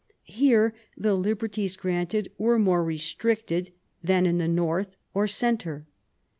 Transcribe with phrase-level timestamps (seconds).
[0.23, 3.71] Here the liberties granted were more restricted
[4.03, 5.85] than in north or centre.